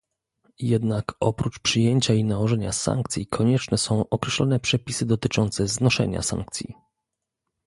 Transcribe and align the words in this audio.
Jednak 0.59 1.11
oprócz 1.19 1.59
przyjęcia 1.59 2.13
i 2.13 2.23
nałożenia 2.23 2.71
sankcji 2.71 3.27
konieczne 3.27 3.77
są 3.77 4.09
określone 4.09 4.59
przepisy 4.59 5.05
dotyczące 5.05 5.67
znoszenia 5.67 6.21
sankcji 6.21 6.75